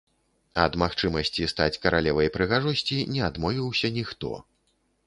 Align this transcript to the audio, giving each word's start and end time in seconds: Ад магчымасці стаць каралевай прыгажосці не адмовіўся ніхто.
Ад 0.61 0.77
магчымасці 0.83 1.49
стаць 1.53 1.79
каралевай 1.83 2.33
прыгажосці 2.39 2.97
не 3.15 3.21
адмовіўся 3.31 3.97
ніхто. 4.01 4.33